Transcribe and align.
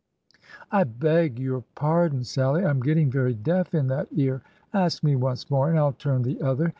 "I 0.71 0.83
beg 0.83 1.37
your 1.37 1.63
pardon, 1.75 2.23
Sallie! 2.23 2.65
I 2.65 2.71
'm 2.71 2.79
getting 2.79 3.11
very 3.11 3.35
deaf 3.35 3.75
in 3.75 3.85
that 3.89 4.07
ear. 4.11 4.41
Ask 4.73 5.03
me 5.03 5.15
once 5.15 5.47
more, 5.51 5.69
and 5.69 5.77
I 5.77 5.83
'll 5.83 5.93
turn 5.93 6.23
the 6.23 6.41
other." 6.41 6.69